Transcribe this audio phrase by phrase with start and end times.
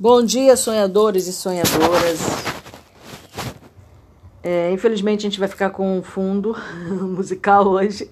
[0.00, 2.20] Bom dia, sonhadores e sonhadoras.
[4.44, 6.54] É, infelizmente a gente vai ficar com um fundo
[7.02, 8.08] musical hoje.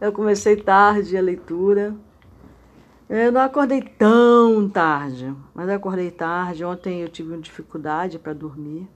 [0.00, 1.94] Eu comecei tarde a leitura.
[3.06, 6.64] Eu não acordei tão tarde, mas eu acordei tarde.
[6.64, 8.88] Ontem eu tive dificuldade para dormir,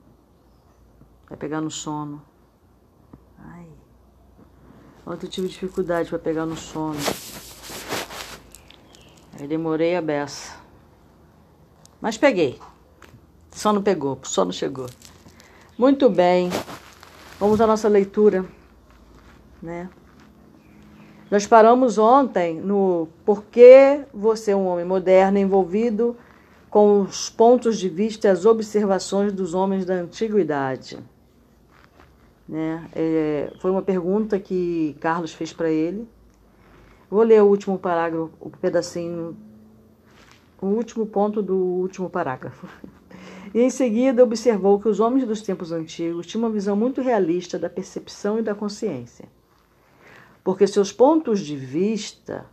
[1.27, 2.23] para pegar no sono.
[3.39, 3.67] Ai.
[5.07, 6.99] Ontem eu tive dificuldade para pegar no sono.
[9.39, 10.68] Aí demorei a beça.
[12.01, 12.59] Mas peguei.
[13.51, 14.87] Só não pegou, só não chegou.
[15.77, 16.51] Muito bem.
[17.41, 18.45] Vamos à nossa leitura,
[19.63, 19.89] né?
[21.31, 26.17] Nós paramos ontem no porquê você é um homem moderno envolvido
[26.71, 30.99] com os pontos de vista e as observações dos homens da antiguidade.
[32.49, 32.89] Né?
[32.95, 36.09] É, foi uma pergunta que Carlos fez para ele.
[37.11, 39.37] Vou ler o último parágrafo, o pedacinho
[40.61, 42.67] o último ponto do último parágrafo.
[43.55, 47.59] E em seguida observou que os homens dos tempos antigos tinham uma visão muito realista
[47.59, 49.27] da percepção e da consciência,
[50.45, 52.45] porque seus pontos de vista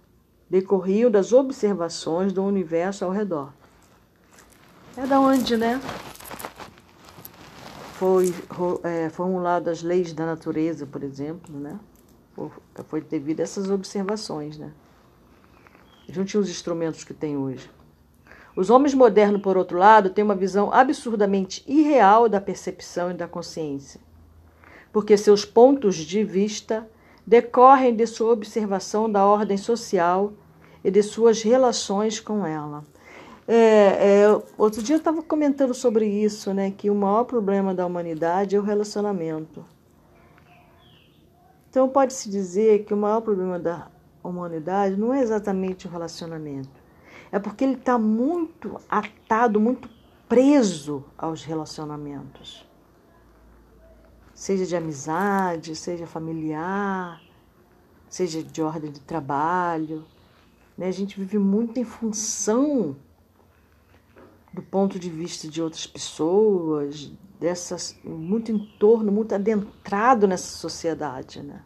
[0.50, 3.52] decorriam das observações do universo ao redor.
[4.96, 5.82] É da onde, né?
[7.96, 8.34] Foi
[8.84, 11.78] é, formulado as leis da natureza, por exemplo, né?
[12.88, 14.72] Foi devido a essas observações, né?
[16.06, 17.70] Eles não tinham os instrumentos que tem hoje.
[18.56, 23.28] Os homens modernos, por outro lado, têm uma visão absurdamente irreal da percepção e da
[23.28, 24.00] consciência,
[24.94, 26.90] porque seus pontos de vista
[27.28, 30.32] decorrem de sua observação da ordem social
[30.82, 32.86] e de suas relações com ela.
[33.46, 37.86] É, é, outro dia eu estava comentando sobre isso, né, que o maior problema da
[37.86, 39.66] humanidade é o relacionamento.
[41.70, 43.88] Então pode-se dizer que o maior problema da
[44.24, 46.75] humanidade não é exatamente o relacionamento
[47.36, 49.90] é porque ele está muito atado, muito
[50.26, 52.66] preso aos relacionamentos.
[54.34, 57.22] Seja de amizade, seja familiar,
[58.08, 60.06] seja de ordem de trabalho.
[60.78, 60.88] Né?
[60.88, 62.96] A gente vive muito em função
[64.54, 71.44] do ponto de vista de outras pessoas, dessas, muito em torno, muito adentrado nessa sociedade.
[71.44, 71.62] Né?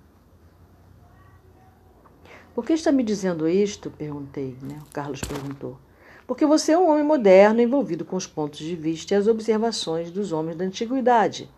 [2.60, 3.90] Por que está me dizendo isto?
[3.90, 4.80] Perguntei, né?
[4.86, 5.78] O Carlos perguntou.
[6.28, 10.12] Porque você é um homem moderno envolvido com os pontos de vista e as observações
[10.12, 11.50] dos homens da antiguidade.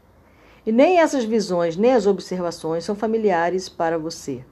[0.63, 4.45] E nem essas visões, nem as observações são familiares para você.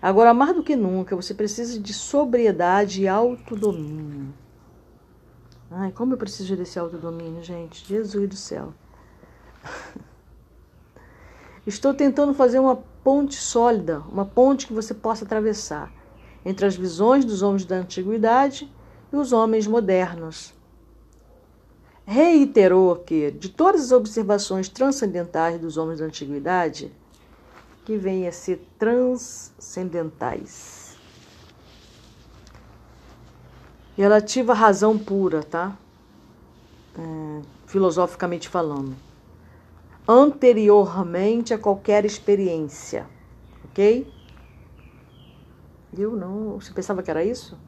[0.00, 4.32] Agora, mais do que nunca, você precisa de sobriedade e autodomínio.
[5.68, 7.84] Ai, como eu preciso desse autodomínio, gente.
[7.84, 8.72] Jesus do céu.
[11.66, 15.92] Estou tentando fazer uma ponte sólida, uma ponte que você possa atravessar
[16.44, 18.70] entre as visões dos homens da antiguidade
[19.12, 20.54] e os homens modernos.
[22.06, 26.92] Reiterou que, de todas as observações transcendentais dos homens da antiguidade,
[27.84, 30.96] que vêm a ser transcendentais.
[33.96, 35.76] Relativa à razão pura, tá?
[36.96, 39.07] É, filosoficamente falando
[40.08, 43.06] anteriormente a qualquer experiência,
[43.66, 44.10] ok?
[45.96, 46.58] Eu não.
[46.58, 47.58] Você pensava que era isso?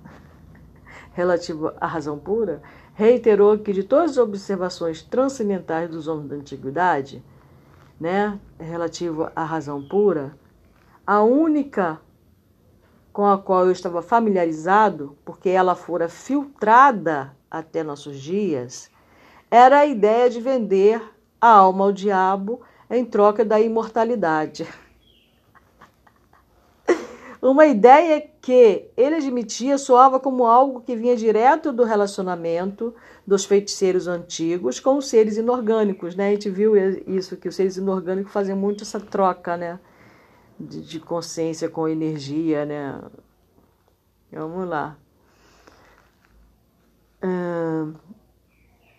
[1.12, 2.62] Relativo à razão pura,
[2.94, 7.22] reiterou que de todas as observações transcendentais dos homens da antiguidade,
[8.00, 10.34] né, relativo à razão pura,
[11.06, 12.00] a única
[13.12, 18.90] com a qual eu estava familiarizado, porque ela fora filtrada até nossos dias,
[19.50, 21.02] era a ideia de vender
[21.40, 24.66] a alma ao diabo em troca da imortalidade.
[27.40, 32.94] Uma ideia que ele admitia soava como algo que vinha direto do relacionamento
[33.26, 36.28] dos feiticeiros antigos com os seres inorgânicos, né?
[36.28, 36.74] A gente viu
[37.06, 39.78] isso, que os seres inorgânicos fazem muito essa troca, né?
[40.58, 43.00] De, de consciência com energia, né?
[44.32, 44.98] Vamos lá.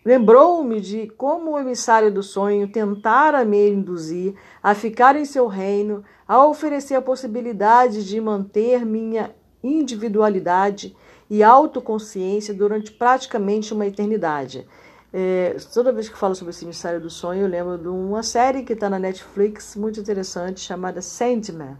[0.04, 6.04] Lembrou-me de como o emissário do sonho tentara me induzir a ficar em seu reino,
[6.28, 10.96] a oferecer a possibilidade de manter minha individualidade
[11.30, 14.68] e autoconsciência durante praticamente uma eternidade.
[15.14, 18.64] É, toda vez que falo sobre esse emissário do sonho, eu lembro de uma série
[18.64, 21.78] que está na Netflix muito interessante chamada Sandman,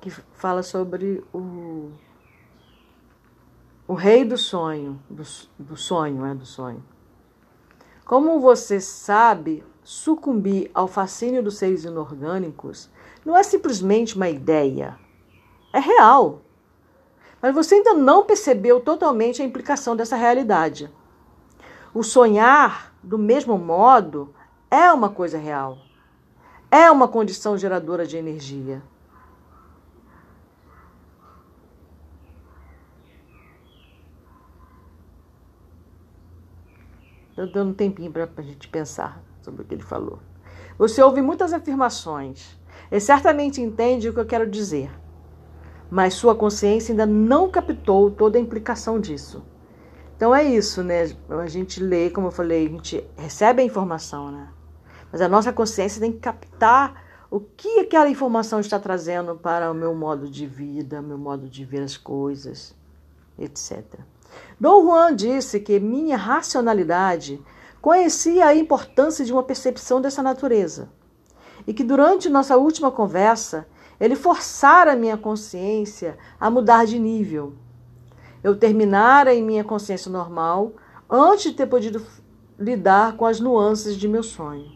[0.00, 1.90] que fala sobre o
[3.86, 5.22] o rei do sonho, do,
[5.58, 6.82] do sonho, é do sonho.
[8.04, 12.90] Como você sabe, sucumbir ao fascínio dos seres inorgânicos
[13.24, 14.98] não é simplesmente uma ideia,
[15.72, 16.40] é real.
[17.42, 20.90] Mas você ainda não percebeu totalmente a implicação dessa realidade.
[21.92, 24.34] O sonhar, do mesmo modo,
[24.70, 25.78] é uma coisa real.
[26.70, 28.82] É uma condição geradora de energia.
[37.52, 40.18] Dando um tempinho para a gente pensar sobre o que ele falou.
[40.78, 42.58] Você ouve muitas afirmações
[42.90, 44.90] e certamente entende o que eu quero dizer,
[45.90, 49.44] mas sua consciência ainda não captou toda a implicação disso.
[50.16, 51.12] Então é isso, né?
[51.28, 54.48] A gente lê, como eu falei, a gente recebe a informação, né?
[55.12, 59.74] Mas a nossa consciência tem que captar o que aquela informação está trazendo para o
[59.74, 62.74] meu modo de vida, meu modo de ver as coisas,
[63.38, 63.84] etc.
[64.58, 67.42] Dom Juan disse que minha racionalidade
[67.80, 70.88] conhecia a importância de uma percepção dessa natureza
[71.66, 73.66] e que durante nossa última conversa
[74.00, 77.54] ele forçara minha consciência a mudar de nível.
[78.42, 80.72] Eu terminara em minha consciência normal
[81.08, 82.04] antes de ter podido
[82.58, 84.72] lidar com as nuances de meu sonho.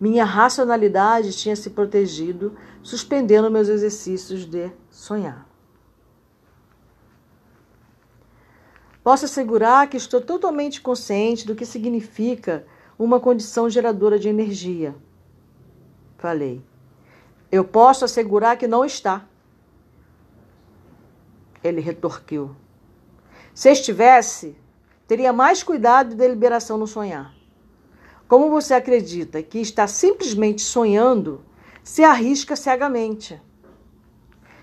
[0.00, 5.53] Minha racionalidade tinha se protegido, suspendendo meus exercícios de sonhar.
[9.04, 12.66] Posso assegurar que estou totalmente consciente do que significa
[12.98, 14.96] uma condição geradora de energia.
[16.16, 16.64] Falei.
[17.52, 19.26] Eu posso assegurar que não está.
[21.62, 22.56] Ele retorquiu.
[23.54, 24.56] Se estivesse,
[25.06, 27.34] teria mais cuidado e deliberação no sonhar.
[28.26, 31.44] Como você acredita que está simplesmente sonhando,
[31.82, 33.38] se arrisca cegamente.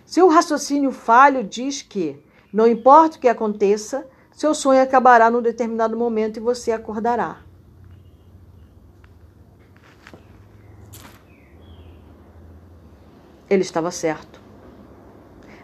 [0.03, 2.19] Seu raciocínio falho diz que,
[2.51, 4.09] não importa o que aconteça,
[4.41, 7.41] seu sonho acabará num determinado momento e você acordará.
[13.47, 14.41] Ele estava certo.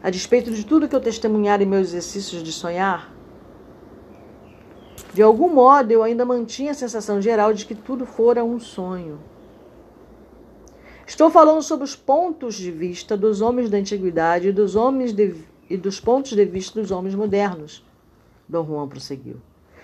[0.04, 3.12] A despeito de tudo que eu testemunhar em meus exercícios de sonhar,
[5.12, 9.20] de algum modo eu ainda mantinha a sensação geral de que tudo fora um sonho.
[11.08, 15.34] Estou falando sobre os pontos de vista dos homens da antiguidade e dos homens de,
[15.68, 17.87] e dos pontos de vista dos homens modernos.
[18.48, 19.42] Dom Juan prosseguiu.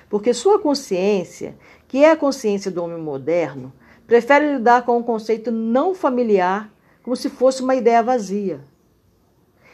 [0.10, 1.57] Porque sua consciência,
[1.88, 3.74] que é a consciência do homem moderno,
[4.06, 6.71] prefere lidar com um conceito não familiar
[7.01, 8.63] como se fosse uma ideia vazia.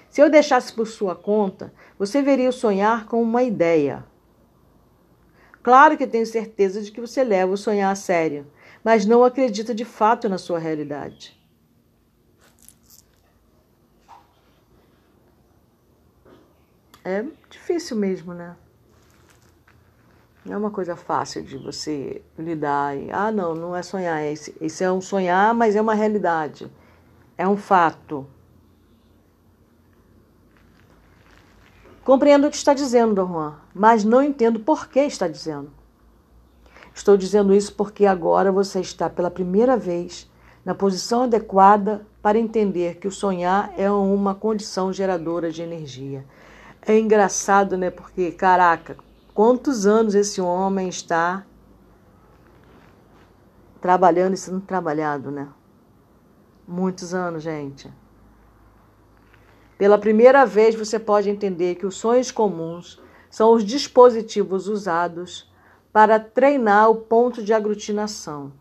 [0.09, 4.03] Se eu deixasse por sua conta, você veria o sonhar como uma ideia.
[5.61, 8.47] Claro que tenho certeza de que você leva o sonhar a sério,
[8.83, 11.37] mas não acredita de fato na sua realidade.
[17.03, 18.55] É difícil mesmo, né?
[20.45, 22.97] Não é uma coisa fácil de você lidar.
[22.97, 24.23] E, ah, não, não é sonhar.
[24.23, 26.71] Esse, esse é um sonhar, mas é uma realidade.
[27.37, 28.25] É um fato.
[32.03, 35.71] Compreendo o que está dizendo, Dom Juan, mas não entendo por que está dizendo.
[36.93, 40.29] Estou dizendo isso porque agora você está pela primeira vez
[40.65, 46.25] na posição adequada para entender que o sonhar é uma condição geradora de energia.
[46.81, 47.89] É engraçado, né?
[47.89, 48.97] Porque, caraca,
[49.39, 51.45] quantos anos esse homem está
[53.79, 55.47] trabalhando e sendo trabalhado, né?
[56.67, 57.89] Muitos anos, gente.
[59.77, 65.49] Pela primeira vez você pode entender que os sonhos comuns são os dispositivos usados
[65.93, 68.51] para treinar o ponto de aglutinação.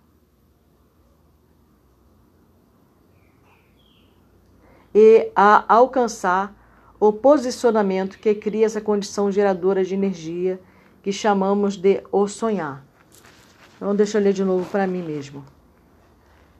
[4.94, 6.56] E a alcançar
[7.00, 10.60] o posicionamento que cria essa condição geradora de energia
[11.02, 12.84] que chamamos de o sonhar.
[13.76, 15.44] Então, deixa eu ler de novo para mim mesmo.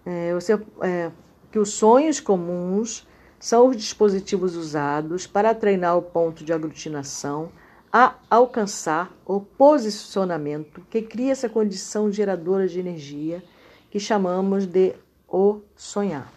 [0.07, 1.11] É, você, é,
[1.51, 3.07] que os sonhos comuns
[3.39, 7.51] são os dispositivos usados para treinar o ponto de aglutinação
[7.93, 13.43] a alcançar o posicionamento que cria essa condição geradora de energia
[13.91, 14.95] que chamamos de
[15.27, 16.31] o sonhar.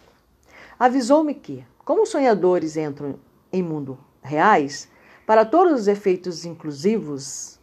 [0.78, 3.16] Avisou-me que, como sonhadores entram
[3.52, 4.88] em mundo reais,
[5.26, 7.58] para todos os efeitos inclusivos,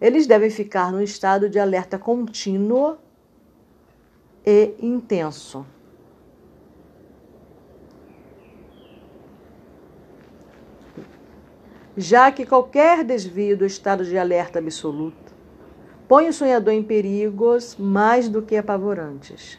[0.00, 2.96] eles devem ficar no estado de alerta contínuo
[4.46, 5.66] e intenso.
[11.96, 15.34] Já que qualquer desvio do estado de alerta absoluto
[16.06, 19.58] põe o sonhador em perigos mais do que apavorantes.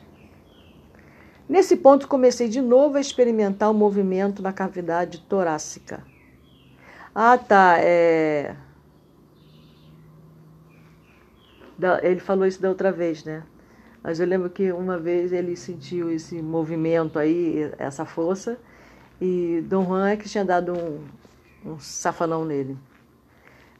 [1.49, 6.03] Nesse ponto, comecei de novo a experimentar o movimento na cavidade torácica.
[7.13, 7.77] Ah, tá.
[7.79, 8.55] É...
[12.01, 13.43] Ele falou isso da outra vez, né?
[14.03, 18.57] Mas eu lembro que uma vez ele sentiu esse movimento aí, essa força,
[19.21, 20.99] e Dom Juan é que tinha dado um,
[21.65, 22.77] um safanão nele.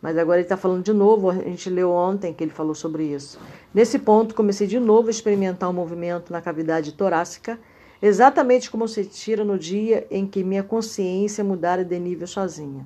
[0.02, 3.04] Mas agora ele está falando de novo, a gente leu ontem que ele falou sobre
[3.04, 3.40] isso.
[3.74, 7.60] Nesse ponto, comecei de novo a experimentar um movimento na cavidade torácica,
[8.02, 12.86] exatamente como se tira no dia em que minha consciência mudara de nível sozinha.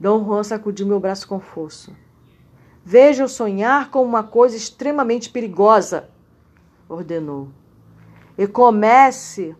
[0.00, 1.92] Dom Juan sacudiu meu braço com força.
[2.88, 6.08] Veja o sonhar como uma coisa extremamente perigosa,
[6.88, 7.48] ordenou.
[8.38, 9.56] E comece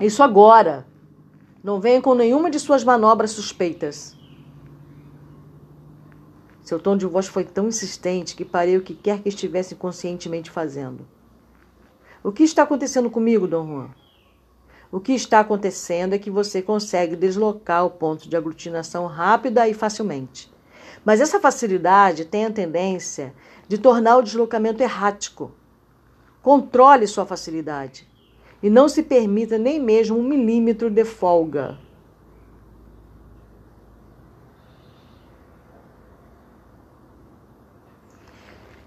[0.00, 0.86] isso agora.
[1.64, 4.16] Não venha com nenhuma de suas manobras suspeitas.
[6.62, 10.52] Seu tom de voz foi tão insistente que parei o que quer que estivesse conscientemente
[10.52, 11.04] fazendo.
[12.22, 13.90] O que está acontecendo comigo, Dom Juan?
[14.92, 19.74] O que está acontecendo é que você consegue deslocar o ponto de aglutinação rápida e
[19.74, 20.53] facilmente.
[21.04, 23.34] Mas essa facilidade tem a tendência
[23.68, 25.52] de tornar o deslocamento errático.
[26.42, 28.08] Controle sua facilidade
[28.62, 31.78] e não se permita nem mesmo um milímetro de folga.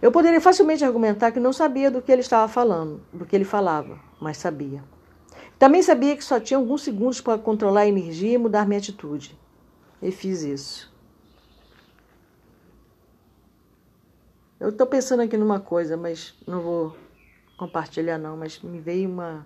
[0.01, 3.43] Eu poderia facilmente argumentar que não sabia do que ele estava falando, do que ele
[3.43, 4.83] falava, mas sabia.
[5.57, 9.38] Também sabia que só tinha alguns segundos para controlar a energia e mudar minha atitude.
[10.01, 10.97] E fiz isso.
[14.59, 16.95] Eu estou pensando aqui numa coisa, mas não vou
[17.57, 19.45] compartilhar não, mas me veio uma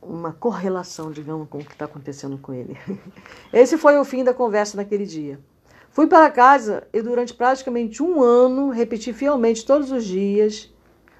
[0.00, 2.78] uma correlação, digamos, com o que está acontecendo com ele.
[3.52, 5.38] Esse foi o fim da conversa naquele dia.
[5.90, 10.72] Fui para casa e durante praticamente um ano repeti fielmente todos os dias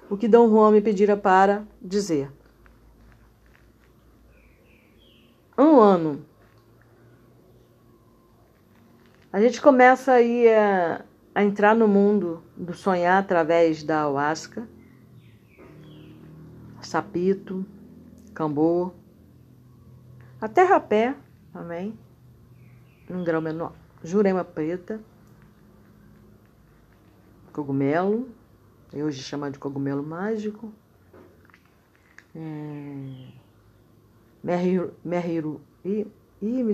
[0.09, 2.31] o que Dom Juan me pedira para dizer.
[5.57, 6.25] Um ano.
[9.31, 11.05] A gente começa aí a,
[11.39, 14.67] a entrar no mundo do sonhar através da ayahuasca,
[16.81, 17.65] sapito,
[18.33, 18.91] cambô,
[20.41, 21.15] até rapé
[21.53, 21.97] também,
[23.09, 23.71] um grau menor
[24.03, 24.99] jurema preta,
[27.53, 28.27] cogumelo,
[28.93, 30.73] hoje chamado de cogumelo mágico,
[32.35, 33.27] é,
[34.43, 36.05] merriru, merriru, e,
[36.41, 36.65] e,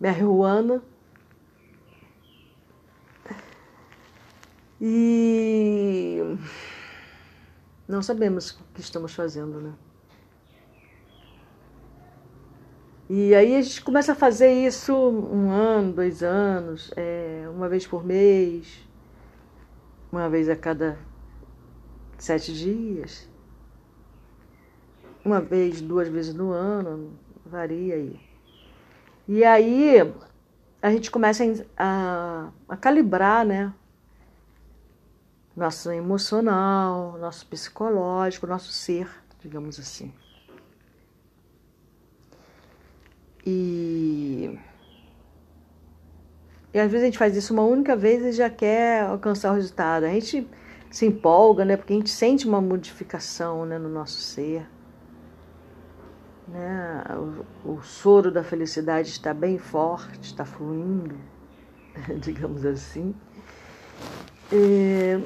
[0.00, 0.82] merruana,
[4.80, 6.36] e
[7.86, 9.72] não sabemos o que estamos fazendo, né?
[13.10, 17.86] E aí a gente começa a fazer isso um ano, dois anos, é, uma vez
[17.86, 18.86] por mês,
[20.12, 20.98] uma vez a cada
[22.18, 23.26] sete dias,
[25.24, 28.20] uma vez, duas vezes no ano, varia aí.
[29.26, 30.14] E aí
[30.82, 31.44] a gente começa
[31.76, 33.72] a, a calibrar, né?
[35.58, 39.08] Nosso emocional, nosso psicológico, nosso ser,
[39.40, 40.12] digamos assim.
[43.44, 44.56] E,
[46.72, 49.56] e às vezes a gente faz isso uma única vez e já quer alcançar o
[49.56, 50.04] resultado.
[50.04, 50.48] A gente
[50.92, 51.76] se empolga, né?
[51.76, 54.64] Porque a gente sente uma modificação né, no nosso ser.
[56.46, 57.04] Né?
[57.64, 61.16] O, o soro da felicidade está bem forte, está fluindo,
[62.22, 63.12] digamos assim.
[64.52, 65.20] E,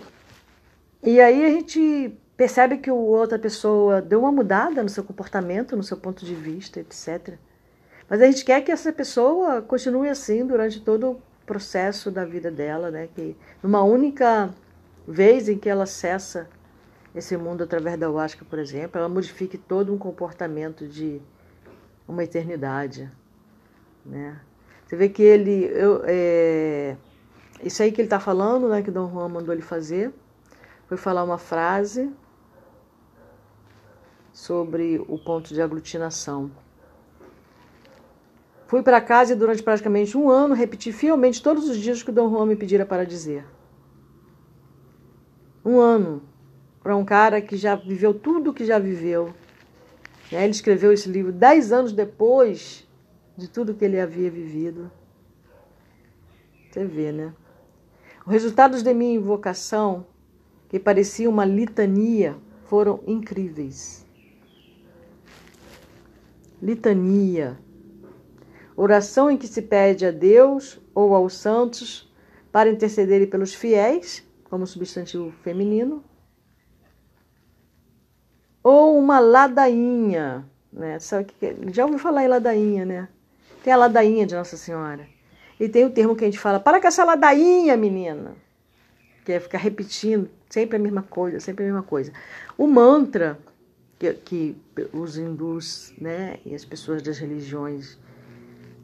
[1.03, 5.83] e aí a gente percebe que outra pessoa deu uma mudada no seu comportamento, no
[5.83, 7.37] seu ponto de vista, etc.
[8.09, 12.51] Mas a gente quer que essa pessoa continue assim durante todo o processo da vida
[12.51, 13.09] dela, né?
[13.15, 14.55] Que numa única
[15.07, 16.49] vez em que ela acessa
[17.15, 21.21] esse mundo através da ayahuasca, por exemplo, ela modifique todo um comportamento de
[22.07, 23.11] uma eternidade,
[24.05, 24.41] né?
[24.87, 26.97] Você vê que ele, eu, é,
[27.63, 28.83] isso aí que ele está falando, né?
[28.83, 30.13] Que Dom Juan mandou ele fazer,
[30.93, 32.13] foi falar uma frase
[34.31, 36.51] sobre o ponto de aglutinação.
[38.67, 42.13] Fui para casa e durante praticamente um ano repeti fielmente todos os dias que o
[42.13, 43.47] Dom Juan me pedira para dizer.
[45.65, 46.23] Um ano
[46.83, 49.33] para um cara que já viveu tudo o que já viveu.
[50.31, 52.87] Ele escreveu esse livro dez anos depois
[53.35, 54.91] de tudo que ele havia vivido.
[56.71, 57.33] Você vê, né?
[58.27, 60.07] Os resultados de minha invocação,
[60.73, 64.05] que parecia uma litania, foram incríveis.
[66.61, 67.57] Litania
[68.77, 72.13] oração em que se pede a Deus ou aos santos
[72.51, 76.03] para intercederem pelos fiéis, como substantivo feminino,
[78.63, 80.99] ou uma ladainha, né?
[80.99, 81.57] Sabe que, é?
[81.73, 83.09] já ouviu falar em ladainha, né?
[83.63, 85.07] Tem a ladainha de Nossa Senhora.
[85.61, 88.35] E tem o termo que a gente fala, para com essa ladainha, menina.
[89.25, 92.13] Que é ficar repetindo sempre a mesma coisa, sempre a mesma coisa.
[92.59, 93.39] O mantra
[93.99, 94.57] que, que
[94.93, 97.99] os hindus né, e as pessoas das religiões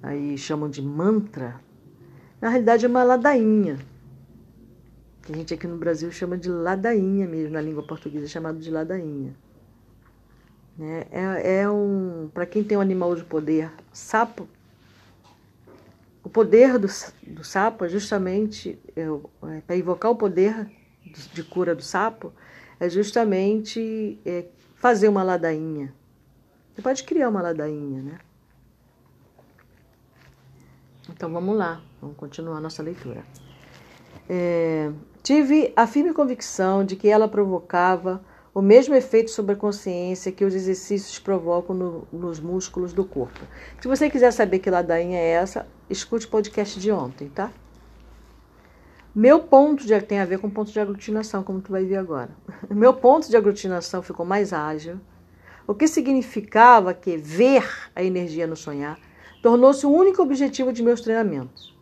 [0.03, 1.61] aí chamam de mantra,
[2.41, 3.79] na realidade é uma ladainha.
[5.21, 8.59] Que a gente aqui no Brasil chama de ladainha mesmo, na língua portuguesa é chamado
[8.59, 9.37] de ladainha.
[10.81, 12.31] É, é, é um.
[12.33, 14.49] Para quem tem um animal de poder, sapo,
[16.25, 16.89] o poder do,
[17.27, 18.79] do sapo é justamente.
[18.97, 20.78] É, é, para invocar o poder
[21.33, 22.33] de cura do sapo,
[22.81, 24.47] é justamente é,
[24.77, 25.93] fazer uma ladainha.
[26.75, 28.19] Você pode criar uma ladainha, né?
[31.11, 33.25] Então vamos lá, vamos continuar nossa leitura.
[34.29, 38.23] É, tive a firme convicção de que ela provocava
[38.55, 43.41] o mesmo efeito sobre a consciência que os exercícios provocam no, nos músculos do corpo.
[43.81, 47.51] Se você quiser saber que ladainha é essa, escute o podcast de ontem, tá?
[49.21, 52.31] Meu ponto de, tem a ver com ponto de aglutinação, como tu vai ver agora.
[52.71, 55.01] Meu ponto de aglutinação ficou mais ágil,
[55.67, 58.97] o que significava que ver a energia no sonhar
[59.43, 61.77] tornou-se o único objetivo de meus treinamentos.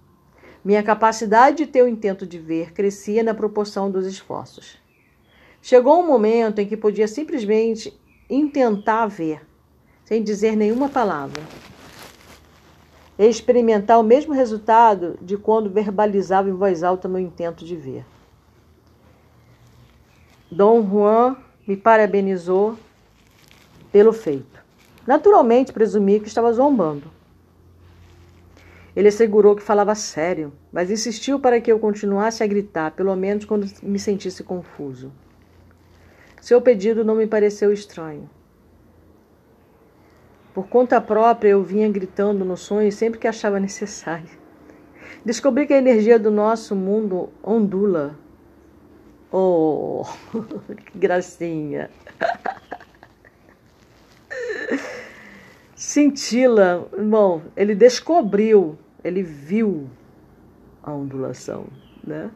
[0.65, 4.79] Minha capacidade de ter o intento de ver crescia na proporção dos esforços.
[5.61, 7.93] Chegou um momento em que podia simplesmente
[8.31, 9.47] intentar ver,
[10.07, 11.43] sem dizer nenhuma palavra,
[13.19, 18.05] experimentar o mesmo resultado de quando verbalizava em voz alta meu intento de ver.
[20.51, 22.77] Dom Juan me parabenizou
[23.91, 24.63] pelo feito.
[25.07, 27.11] Naturalmente, presumi que estava zombando.
[28.95, 33.45] Ele assegurou que falava sério, mas insistiu para que eu continuasse a gritar, pelo menos
[33.45, 35.13] quando me sentisse confuso.
[36.41, 38.29] Seu pedido não me pareceu estranho.
[40.57, 44.31] Por conta própria, eu vinha gritando no sonho sempre que achava necessário.
[45.23, 48.19] Descobri que a energia do nosso mundo ondula.
[49.31, 50.03] Oh,
[50.87, 51.91] que gracinha!
[55.77, 59.91] Cintila, bom, ele descobriu ele viu
[60.83, 61.67] a ondulação,
[62.03, 62.31] né?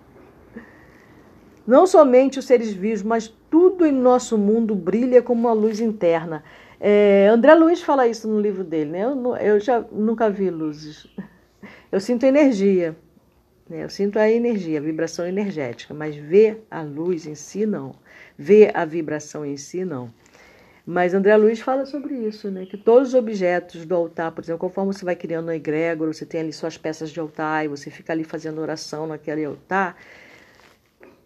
[1.66, 6.44] Não somente os seres vivos, mas tudo em nosso mundo brilha como uma luz interna.
[6.80, 9.04] É, André Luiz fala isso no livro dele, né?
[9.04, 11.06] Eu, eu já nunca vi luzes.
[11.92, 12.96] Eu sinto energia,
[13.68, 13.82] né?
[13.82, 17.96] eu sinto a energia, a vibração energética, mas ver a luz em si não.
[18.38, 20.08] Ver a vibração em si não.
[20.86, 22.64] Mas André Luiz fala sobre isso, né?
[22.64, 26.24] Que todos os objetos do altar, por exemplo, conforme você vai criando um egrégora, você
[26.24, 29.96] tem ali suas peças de altar e você fica ali fazendo oração naquele altar,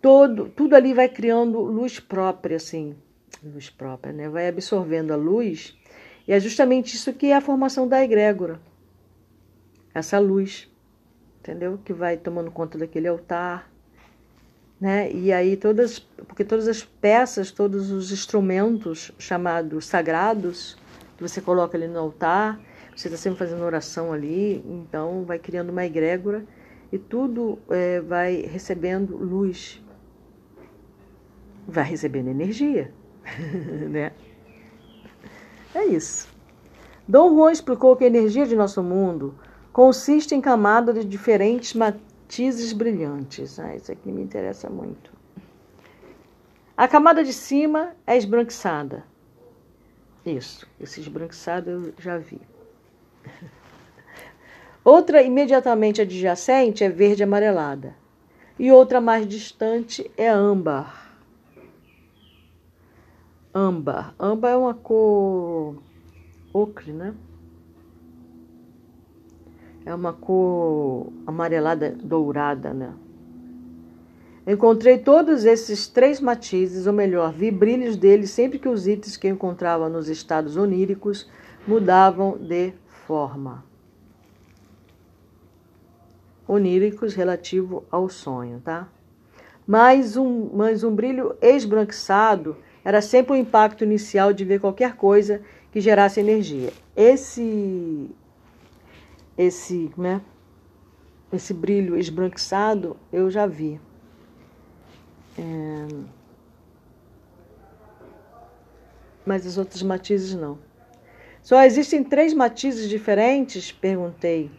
[0.00, 2.96] todo, tudo ali vai criando luz própria, assim,
[3.42, 4.28] luz própria, né?
[4.28, 5.76] Vai absorvendo a luz
[6.26, 8.60] e é justamente isso que é a formação da egrégora,
[9.94, 10.70] essa luz,
[11.40, 11.78] entendeu?
[11.84, 13.70] Que vai tomando conta daquele altar,
[14.80, 15.10] né?
[15.12, 20.76] E aí todas, porque todas as peças, todos os instrumentos chamados sagrados
[21.16, 22.60] que você coloca ali no altar,
[22.96, 26.44] você está sempre fazendo oração ali, então vai criando uma egrégora
[26.92, 29.82] e tudo é, vai recebendo luz,
[31.66, 32.92] vai recebendo energia,
[33.90, 34.12] né?
[35.74, 36.28] É isso.
[37.06, 39.34] Dom Juan explicou que a energia de nosso mundo
[39.72, 43.58] consiste em camadas de diferentes matizes brilhantes.
[43.58, 45.12] Ah, isso aqui me interessa muito.
[46.76, 49.04] A camada de cima é esbranquiçada.
[50.24, 52.40] Isso, esse esbranquiçado eu já vi.
[54.84, 57.94] Outra imediatamente adjacente é verde amarelada.
[58.58, 61.03] E outra mais distante é âmbar.
[63.54, 64.14] Âmbar.
[64.18, 65.76] Âmbar é uma cor
[66.52, 67.14] ocre, né?
[69.86, 72.92] É uma cor amarelada dourada, né?
[74.46, 79.28] Encontrei todos esses três matizes, ou melhor, vi brilhos deles sempre que os itens que
[79.28, 81.30] encontrava nos estados oníricos
[81.66, 82.74] mudavam de
[83.06, 83.64] forma.
[86.46, 88.88] Oníricos relativo ao sonho, tá?
[89.66, 95.40] Mas um, mas um brilho esbranquiçado era sempre o impacto inicial de ver qualquer coisa
[95.72, 96.72] que gerasse energia.
[96.94, 98.10] Esse
[99.36, 100.20] esse, né,
[101.32, 103.80] esse brilho esbranquiçado eu já vi.
[105.38, 105.86] É...
[109.26, 110.58] Mas os outros matizes não.
[111.42, 113.72] Só existem três matizes diferentes?
[113.72, 114.50] Perguntei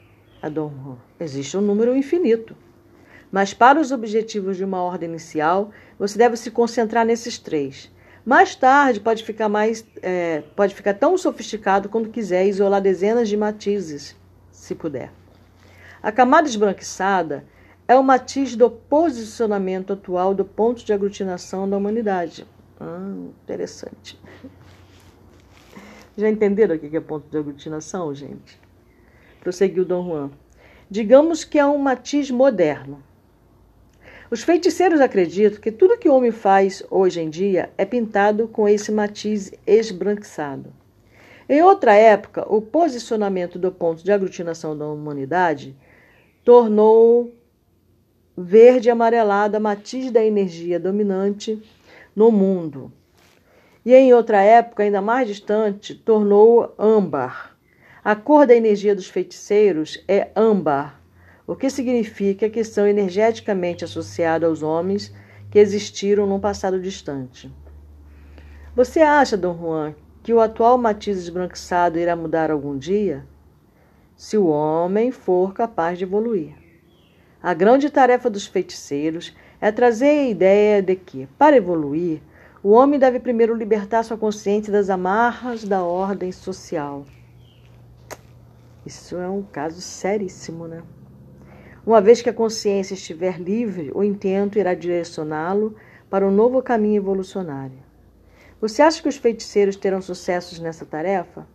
[0.42, 0.98] a Dom Juan.
[1.20, 2.56] Existe um número infinito.
[3.32, 7.92] Mas para os objetivos de uma ordem inicial, você deve se concentrar nesses três.
[8.26, 13.38] Mais tarde pode ficar mais, é, pode ficar tão sofisticado quando quiser isolar dezenas de
[13.38, 14.16] matizes
[14.52, 15.12] se puder.
[16.02, 17.46] A camada esbranquiçada
[17.88, 22.48] é o matiz do posicionamento atual do ponto de aglutinação da humanidade.
[22.80, 24.20] Ah, interessante.
[26.18, 28.60] Já entenderam o que é ponto de aglutinação, gente?
[29.46, 30.32] prosseguiu Dom Juan.
[30.90, 33.04] Digamos que é um matiz moderno.
[34.30, 38.68] Os feiticeiros acreditam que tudo que o homem faz hoje em dia é pintado com
[38.68, 40.74] esse matiz esbranquiçado.
[41.48, 45.76] Em outra época, o posicionamento do ponto de aglutinação da humanidade
[46.44, 47.32] tornou
[48.36, 51.62] verde amarelado a matiz da energia dominante
[52.16, 52.92] no mundo.
[53.86, 57.56] E em outra época, ainda mais distante, tornou âmbar.
[58.04, 61.00] A cor da energia dos feiticeiros é âmbar,
[61.48, 65.14] o que significa que são energeticamente associados aos homens
[65.52, 67.52] que existiram num passado distante.
[68.76, 73.26] Você acha, Dom Juan, que o atual matiz esbranquiçado irá mudar algum dia?
[74.16, 76.56] Se o homem for capaz de evoluir.
[77.42, 82.22] A grande tarefa dos feiticeiros é trazer a ideia de que, para evoluir,
[82.64, 87.06] o homem deve primeiro libertar sua consciência das amarras da ordem social.
[88.84, 90.82] Isso é um caso seríssimo, né?
[91.86, 95.76] Uma vez que a consciência estiver livre, o intento irá direcioná-lo
[96.10, 97.78] para um novo caminho evolucionário.
[98.60, 101.46] Você acha que os feiticeiros terão sucessos nessa tarefa?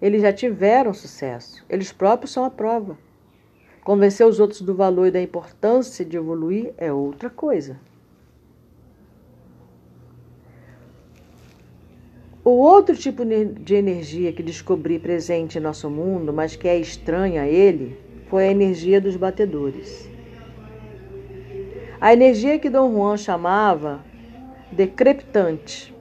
[0.00, 2.96] Eles já tiveram sucesso, eles próprios são a prova.
[3.82, 7.78] Convencer os outros do valor e da importância de evoluir é outra coisa.
[12.46, 17.40] O outro tipo de energia que descobri presente em nosso mundo, mas que é estranha
[17.40, 17.96] a ele,
[18.28, 20.06] foi a energia dos batedores.
[21.98, 24.04] A energia que Dom Juan chamava
[24.70, 25.94] de crepitante.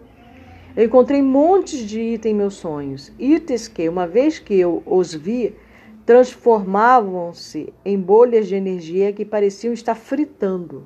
[0.76, 5.14] Eu encontrei montes de itens em meus sonhos, itens que, uma vez que eu os
[5.14, 5.56] vi,
[6.06, 10.86] transformavam-se em bolhas de energia que pareciam estar fritando,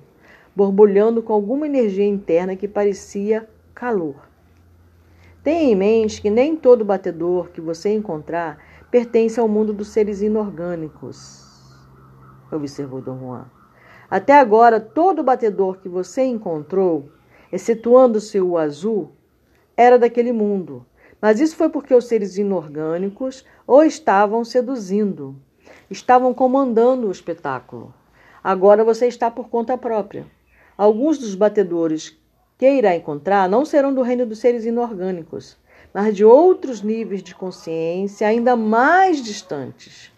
[0.55, 4.36] borbulhando com alguma energia interna que parecia calor.
[5.47, 10.21] Tenha em mente que nem todo batedor que você encontrar pertence ao mundo dos seres
[10.21, 11.41] inorgânicos,
[12.51, 13.45] observou Dom Juan.
[14.11, 17.09] Até agora, todo batedor que você encontrou,
[17.49, 19.13] excetuando-se o azul,
[19.77, 20.85] era daquele mundo.
[21.21, 25.33] Mas isso foi porque os seres inorgânicos o estavam seduzindo,
[25.89, 27.93] estavam comandando o espetáculo.
[28.43, 30.27] Agora você está por conta própria.
[30.77, 32.19] Alguns dos batedores
[32.57, 35.57] que irá encontrar não serão do reino dos seres inorgânicos,
[35.93, 40.11] mas de outros níveis de consciência ainda mais distantes.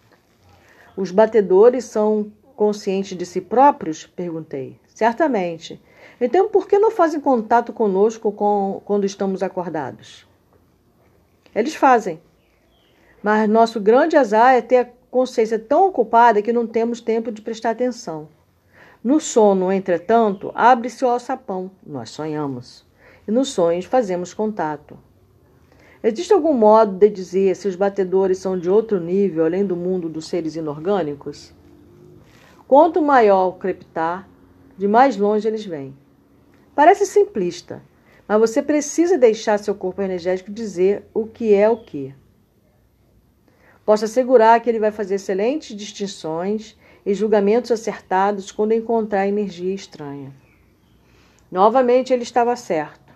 [0.96, 4.06] Os batedores são conscientes de si próprios?
[4.06, 4.80] Perguntei.
[4.94, 5.82] Certamente.
[6.20, 10.28] Então, por que não fazem contato conosco com, quando estamos acordados?
[11.56, 12.22] Eles fazem.
[13.24, 17.42] Mas nosso grande azar é ter a consciência tão ocupada que não temos tempo de
[17.42, 18.28] prestar atenção.
[19.02, 22.86] No sono, entretanto, abre-se o alçapão, nós sonhamos,
[23.26, 25.00] e nos sonhos fazemos contato.
[26.04, 30.10] Existe algum modo de dizer se os batedores são de outro nível, além do mundo
[30.10, 31.54] dos seres inorgânicos?
[32.68, 34.28] Quanto maior o crepitar,
[34.78, 35.96] de mais longe eles vêm.
[36.76, 37.82] Parece simplista,
[38.28, 42.14] mas você precisa deixar seu corpo energético dizer o que é o que.
[43.86, 46.78] Posso assegurar que ele vai fazer excelentes distinções
[47.10, 50.32] e julgamentos acertados quando encontrar energia estranha.
[51.52, 53.12] Novamente ele estava certo.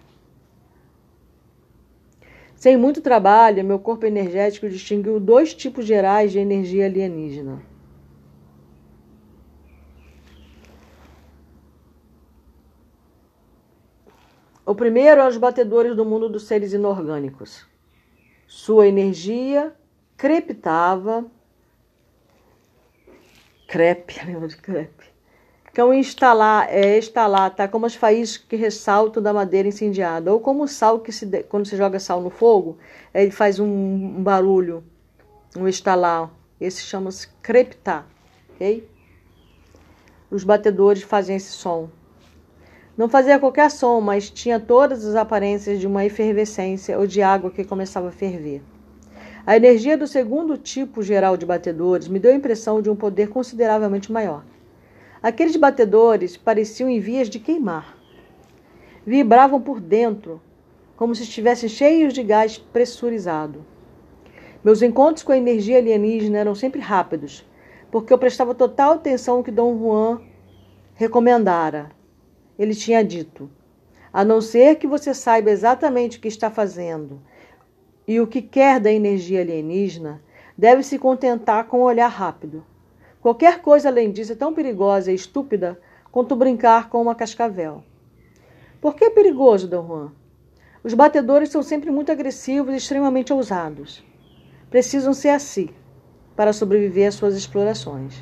[2.56, 7.62] Sem muito trabalho, meu corpo energético distinguiu dois tipos gerais de energia alienígena.
[14.66, 17.64] O primeiro é os batedores do mundo dos seres inorgânicos.
[18.48, 19.72] Sua energia
[20.18, 21.32] crepitava
[23.74, 25.12] crepe, lembra de crepe?
[25.72, 27.68] Então, instalar, é, instalar, tá?
[27.68, 30.32] Como as faíscas que ressaltam da madeira incendiada.
[30.32, 32.78] Ou como o sal que se, quando você joga sal no fogo,
[33.12, 34.84] ele faz um, um barulho,
[35.58, 36.30] um estalar.
[36.62, 38.06] Esse chama-se crepitar,
[38.54, 38.88] ok?
[40.30, 41.90] Os batedores fazem esse som.
[42.96, 47.50] Não fazia qualquer som, mas tinha todas as aparências de uma efervescência ou de água
[47.50, 48.62] que começava a ferver.
[49.46, 53.28] A energia do segundo tipo geral de batedores me deu a impressão de um poder
[53.28, 54.46] consideravelmente maior.
[55.22, 57.98] Aqueles batedores pareciam em vias de queimar.
[59.06, 60.42] Vibravam por dentro,
[60.96, 63.66] como se estivessem cheios de gás pressurizado.
[64.64, 67.46] Meus encontros com a energia alienígena eram sempre rápidos,
[67.92, 70.22] porque eu prestava total atenção ao que Dom Juan
[70.96, 71.92] recomendara.
[72.58, 73.50] Ele tinha dito:
[74.14, 77.20] a não ser que você saiba exatamente o que está fazendo
[78.08, 80.22] e o que quer da energia alienígena
[80.58, 82.64] deve se contentar com um olhar rápido.
[83.22, 85.80] Qualquer coisa além disso é tão perigosa e estúpida
[86.12, 87.84] quanto brincar com uma cascavel.
[88.82, 90.12] Por que é perigoso, Dom Juan?
[90.84, 94.04] Os batedores são sempre muito agressivos e extremamente ousados.
[94.70, 95.70] Precisam ser assim
[96.36, 98.22] para sobreviver às suas explorações.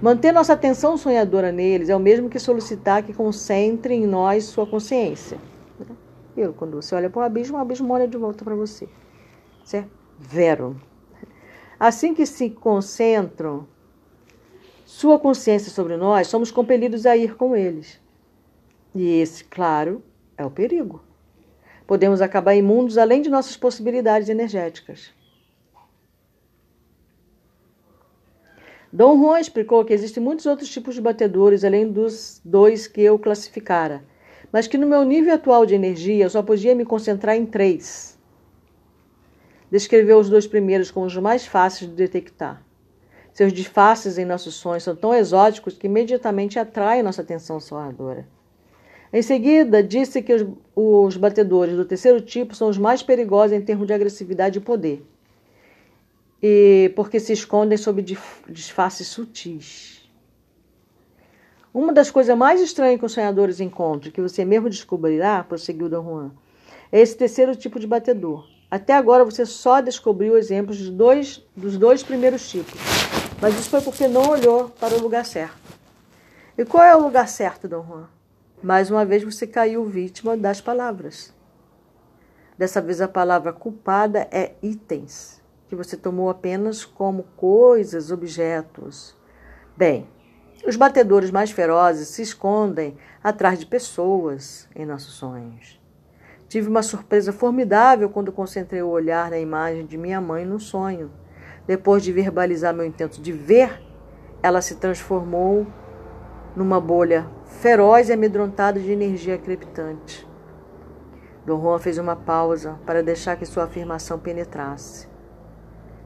[0.00, 4.66] Manter nossa atenção sonhadora neles é o mesmo que solicitar que concentre em nós sua
[4.66, 5.38] consciência.
[6.36, 8.88] Eu, quando você olha para o abismo, o abismo olha de volta para você.
[9.68, 10.80] Certo?
[11.78, 13.68] Assim que se concentram
[14.86, 18.00] sua consciência sobre nós, somos compelidos a ir com eles.
[18.94, 20.02] E esse, claro,
[20.38, 21.02] é o perigo.
[21.86, 25.12] Podemos acabar imundos além de nossas possibilidades energéticas.
[28.90, 33.18] Dom Juan explicou que existem muitos outros tipos de batedores além dos dois que eu
[33.18, 34.02] classificara,
[34.50, 38.17] mas que no meu nível atual de energia eu só podia me concentrar em três.
[39.70, 42.62] Descreveu os dois primeiros como os mais fáceis de detectar.
[43.32, 48.26] Seus disfarces em nossos sonhos são tão exóticos que imediatamente atraem nossa atenção sonhadora.
[49.12, 53.60] Em seguida, disse que os, os batedores do terceiro tipo são os mais perigosos em
[53.60, 55.06] termos de agressividade e poder,
[56.42, 58.04] e porque se escondem sob
[58.48, 60.10] disfarces sutis.
[61.72, 66.02] Uma das coisas mais estranhas que os sonhadores encontram, que você mesmo descobrirá, prosseguiu Dom
[66.02, 66.30] Juan,
[66.90, 68.46] é esse terceiro tipo de batedor.
[68.70, 72.78] Até agora você só descobriu exemplos dos dois, dos dois primeiros tipos,
[73.40, 75.56] mas isso foi porque não olhou para o lugar certo.
[76.56, 78.08] E qual é o lugar certo, Dom Juan?
[78.62, 81.32] Mais uma vez você caiu vítima das palavras.
[82.58, 89.16] Dessa vez a palavra culpada é itens, que você tomou apenas como coisas, objetos.
[89.76, 90.06] Bem,
[90.66, 95.77] os batedores mais ferozes se escondem atrás de pessoas em nossos sonhos.
[96.48, 101.10] Tive uma surpresa formidável quando concentrei o olhar na imagem de minha mãe no sonho.
[101.66, 103.82] Depois de verbalizar meu intento de ver,
[104.42, 105.66] ela se transformou
[106.56, 110.26] numa bolha feroz e amedrontado de energia crepitante.
[111.44, 115.06] Dom Juan fez uma pausa para deixar que sua afirmação penetrasse.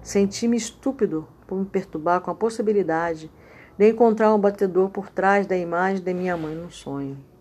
[0.03, 3.31] Senti-me estúpido por me perturbar com a possibilidade
[3.79, 7.32] de encontrar um batedor por trás da imagem de minha mãe no sonho.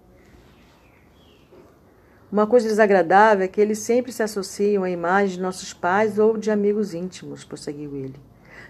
[2.32, 6.38] Uma coisa desagradável é que eles sempre se associam à imagem de nossos pais ou
[6.38, 8.16] de amigos íntimos, prosseguiu ele.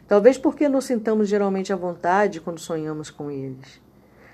[0.08, 3.80] Talvez porque nos sintamos geralmente à vontade quando sonhamos com eles.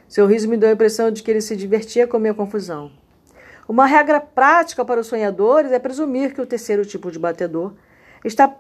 [0.07, 2.89] Seu riso me deu a impressão de que ele se divertia com minha confusão.
[3.67, 7.73] Uma regra prática para os sonhadores é presumir que o terceiro tipo de batedor
[8.23, 8.55] está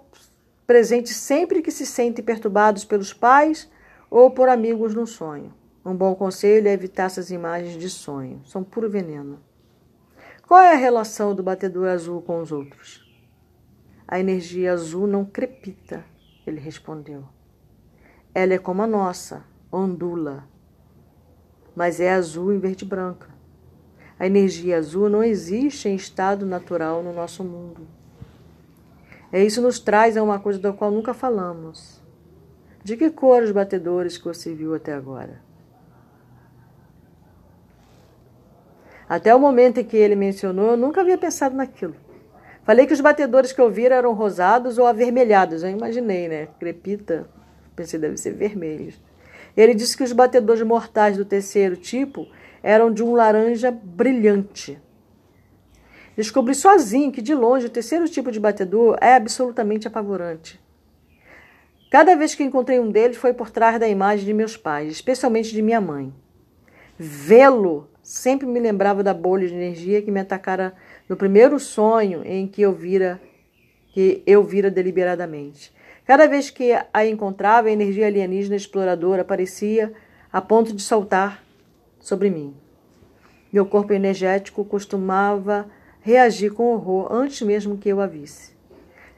[0.67, 3.71] presente sempre que se sentem perturbados pelos pais
[4.11, 5.53] ou por amigos no sonho.
[5.85, 9.46] Um bom conselho é evitar essas imagens de sonho, são puro veneno.
[10.47, 13.05] Qual é a relação do batedor azul com os outros?
[14.07, 16.05] A energia azul não crepita,
[16.45, 17.25] ele respondeu.
[18.33, 20.47] Ela é como a nossa, ondula,
[21.75, 23.27] mas é azul em verde branca.
[24.17, 27.85] A energia azul não existe em estado natural no nosso mundo.
[29.33, 32.01] É isso nos traz a uma coisa da qual nunca falamos.
[32.85, 35.45] De que cor os batedores que você viu até agora?
[39.07, 41.95] Até o momento em que ele mencionou, eu nunca havia pensado naquilo.
[42.63, 45.63] Falei que os batedores que eu vi eram rosados ou avermelhados.
[45.63, 46.49] Eu imaginei, né?
[46.59, 47.29] Crepita,
[47.75, 49.01] pensei deve ser vermelhos.
[49.55, 52.27] Ele disse que os batedores mortais do terceiro tipo
[52.61, 54.77] eram de um laranja brilhante.
[56.17, 60.59] Descobri sozinho que, de longe, o terceiro tipo de batedor é absolutamente apavorante.
[61.89, 65.53] Cada vez que encontrei um deles foi por trás da imagem de meus pais, especialmente
[65.53, 66.13] de minha mãe.
[66.97, 70.73] Vê-lo sempre me lembrava da bolha de energia que me atacara
[71.09, 73.19] no primeiro sonho em que eu vira
[73.89, 75.73] que eu vira deliberadamente.
[76.05, 79.91] Cada vez que a encontrava, a energia alienígena exploradora aparecia
[80.31, 81.43] a ponto de saltar
[81.99, 82.55] sobre mim.
[83.51, 85.67] Meu corpo energético costumava
[85.99, 88.53] reagir com horror antes mesmo que eu a visse.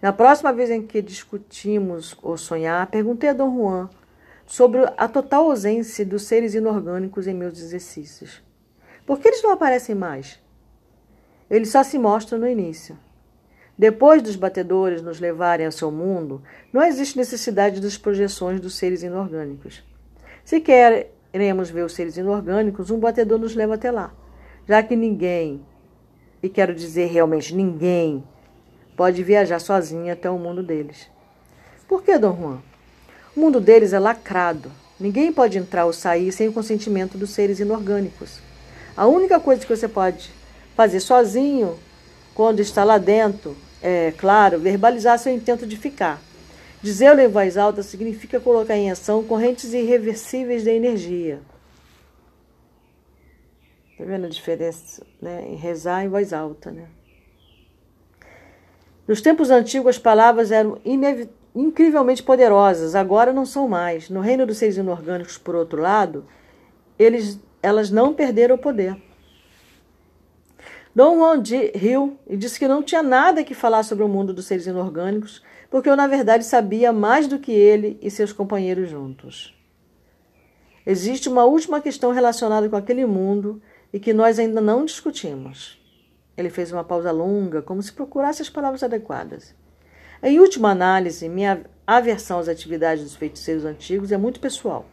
[0.01, 3.89] Na próxima vez em que discutimos o sonhar, perguntei a Dom Juan
[4.47, 8.48] sobre a total ausência dos seres inorgânicos em meus exercícios.
[9.09, 10.39] Por que eles não aparecem mais?
[11.49, 12.95] Eles só se mostram no início.
[13.75, 19.01] Depois dos batedores nos levarem ao seu mundo, não existe necessidade das projeções dos seres
[19.01, 19.83] inorgânicos.
[20.45, 24.13] Se queremos ver os seres inorgânicos, um batedor nos leva até lá,
[24.67, 25.65] já que ninguém,
[26.43, 28.23] e quero dizer realmente ninguém,
[28.95, 31.09] pode viajar sozinho até o mundo deles.
[31.87, 32.61] Por que, Dom Juan?
[33.35, 34.71] O mundo deles é lacrado.
[34.99, 38.47] Ninguém pode entrar ou sair sem o consentimento dos seres inorgânicos.
[38.95, 40.31] A única coisa que você pode
[40.75, 41.77] fazer sozinho,
[42.33, 46.21] quando está lá dentro, é, claro, verbalizar seu intento de ficar.
[46.81, 51.41] Dizê-lo em voz alta significa colocar em ação correntes irreversíveis de energia.
[53.91, 55.45] Está vendo a diferença né?
[55.49, 56.87] em rezar em voz alta, né?
[59.05, 60.79] Nos tempos antigos, as palavras eram
[61.55, 64.07] incrivelmente poderosas, agora não são mais.
[64.07, 66.25] No reino dos seres inorgânicos, por outro lado,
[66.97, 68.95] eles, elas não perderam o poder.
[70.95, 71.43] Dom Juan
[71.75, 75.43] riu e disse que não tinha nada que falar sobre o mundo dos seres inorgânicos,
[75.69, 79.55] porque eu, na verdade, sabia mais do que ele e seus companheiros juntos.
[80.85, 83.61] Existe uma última questão relacionada com aquele mundo
[83.93, 85.79] e que nós ainda não discutimos.
[86.35, 89.53] Ele fez uma pausa longa, como se procurasse as palavras adequadas.
[90.23, 94.85] Em última análise, minha aversão às atividades dos feiticeiros antigos é muito pessoal.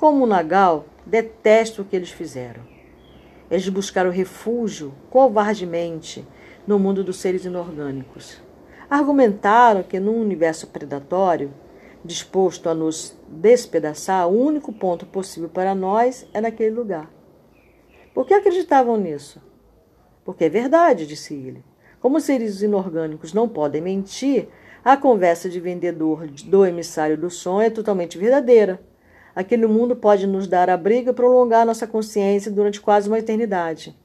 [0.00, 2.62] Como Nagal, detesto o que eles fizeram.
[3.50, 6.26] Eles buscaram refúgio, covardemente,
[6.66, 8.40] no mundo dos seres inorgânicos.
[8.88, 11.52] Argumentaram que num universo predatório,
[12.02, 17.10] disposto a nos despedaçar, o único ponto possível para nós é naquele lugar.
[18.14, 19.38] Por que acreditavam nisso?
[20.24, 21.62] Porque é verdade, disse ele.
[22.00, 24.48] Como seres inorgânicos não podem mentir,
[24.82, 28.80] a conversa de vendedor do emissário do sonho é totalmente verdadeira.
[29.40, 33.98] Aquele mundo pode nos dar abrigo e prolongar nossa consciência durante quase uma eternidade.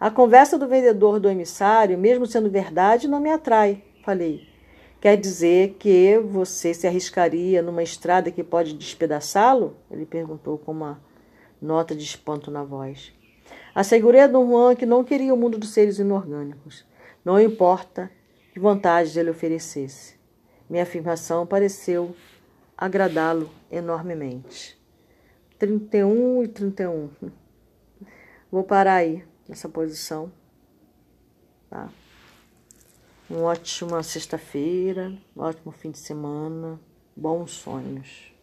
[0.00, 4.48] A conversa do vendedor do emissário, mesmo sendo verdade, não me atrai, falei.
[5.02, 9.76] Quer dizer que você se arriscaria numa estrada que pode despedaçá-lo?
[9.90, 10.98] Ele perguntou com uma
[11.60, 13.12] nota de espanto na voz.
[13.74, 16.86] Assegurei a Dom Juan que não queria o mundo dos seres inorgânicos.
[17.22, 18.10] Não importa
[18.54, 20.14] que vantagens ele oferecesse.
[20.70, 22.16] Minha afirmação pareceu
[22.76, 24.78] agradá-lo enormemente.
[25.58, 27.10] 31 e 31.
[28.50, 30.30] Vou parar aí nessa posição.
[31.70, 31.88] Tá?
[33.28, 36.78] Uma ótima sexta-feira, um ótimo fim de semana,
[37.16, 38.35] bons sonhos.